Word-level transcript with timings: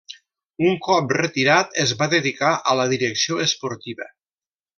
Un 0.69 0.77
cop 0.87 1.13
retirat 1.17 1.77
es 1.83 1.93
va 1.99 2.07
dedicar 2.15 2.49
a 2.73 2.75
la 2.81 2.87
direcció 2.95 3.39
esportiva. 3.45 4.11